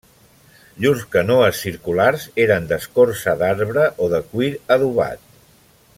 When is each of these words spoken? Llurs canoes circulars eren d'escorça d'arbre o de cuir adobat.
Llurs 0.85 1.03
canoes 1.15 1.59
circulars 1.65 2.25
eren 2.47 2.65
d'escorça 2.73 3.37
d'arbre 3.43 3.87
o 4.07 4.11
de 4.15 4.23
cuir 4.33 4.53
adobat. 4.79 5.25